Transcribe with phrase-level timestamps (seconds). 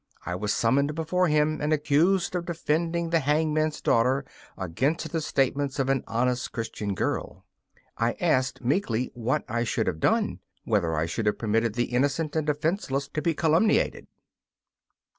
[0.25, 4.25] I was summoned before him and accused of defending the hangman's daughter
[4.57, 7.45] against the statements of an honest Christian girl.
[7.99, 12.35] I asked, meekly, what I should have done whether I should have permitted the innocent
[12.35, 14.07] and defenceless to be calumniated.